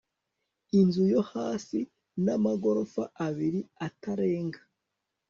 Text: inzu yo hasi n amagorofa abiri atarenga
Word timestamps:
inzu 0.79 1.03
yo 1.13 1.21
hasi 1.31 1.79
n 2.23 2.25
amagorofa 2.35 3.03
abiri 3.27 3.61
atarenga 3.87 4.59